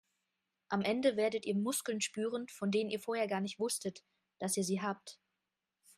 [0.69, 4.03] Am Ende werdet ihr Muskeln spüren, von denen ihr vorher gar nicht wusstet,
[4.39, 5.19] dass ihr sie habt.